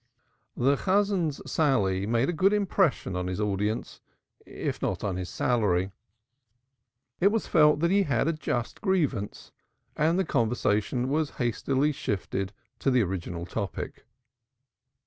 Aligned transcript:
The 0.57 0.77
Chazan's 0.77 1.43
sally 1.45 2.07
made 2.07 2.27
a 2.27 2.33
good 2.33 2.53
impression 2.53 3.15
on 3.15 3.27
his 3.27 3.39
audience 3.39 4.01
if 4.47 4.81
not 4.81 5.03
on 5.03 5.15
his 5.15 5.29
salary. 5.29 5.91
It 7.19 7.27
was 7.27 7.45
felt 7.45 7.81
that 7.81 7.91
he 7.91 8.01
had 8.01 8.27
a 8.27 8.33
just 8.33 8.81
grievance, 8.81 9.51
and 9.95 10.17
the 10.17 10.25
conversation 10.25 11.07
was 11.07 11.29
hastily 11.37 11.91
shifted 11.91 12.51
to 12.79 12.89
the 12.89 13.03
original 13.03 13.45
topic. 13.45 14.05